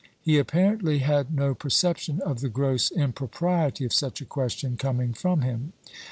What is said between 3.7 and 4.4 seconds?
of such a